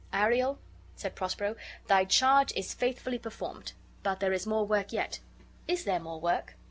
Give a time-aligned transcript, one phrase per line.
[0.11, 0.57] "Ariel,"
[0.95, 1.55] said Prospero,
[1.85, 5.19] "thy charge is faithfully performed; but there is more work yet."
[5.67, 6.55] "Is there more work?"